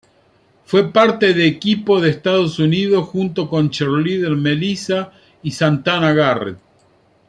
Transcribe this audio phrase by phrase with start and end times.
[0.65, 5.11] Fue parte de equipo de Estados Unidos junto con Cheerleader Melissa
[5.43, 6.57] y Santana Garrett.